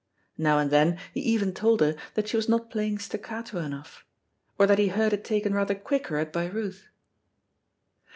[0.39, 4.03] Now and then he even told her that she was not playing staccato enough,
[4.57, 6.87] or that he heard it taken rather quicker at Bayreuth.